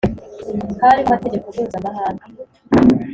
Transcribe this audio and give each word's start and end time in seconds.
hariho 0.81 1.09
amategeko 1.11 1.45
mpuzamahanga 1.53 2.23